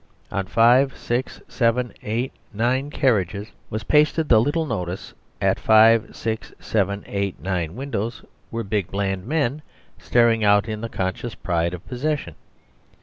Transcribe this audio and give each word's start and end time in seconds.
On 0.31 0.47
five, 0.47 0.97
six, 0.97 1.41
seven, 1.47 1.93
eight, 2.01 2.31
nine 2.51 2.89
carriages 2.89 3.51
was 3.69 3.83
pasted 3.83 4.29
the 4.29 4.41
little 4.41 4.65
notice: 4.65 5.13
at 5.39 5.59
five, 5.59 6.15
six, 6.15 6.51
seven, 6.59 7.03
eight, 7.05 7.39
nine 7.39 7.75
windows 7.75 8.25
were 8.49 8.63
big 8.63 8.89
bland 8.89 9.27
men 9.27 9.61
staring 9.99 10.43
out 10.43 10.67
in 10.67 10.81
the 10.81 10.89
conscious 10.89 11.35
pride 11.35 11.75
of 11.75 11.87
possession. 11.87 12.33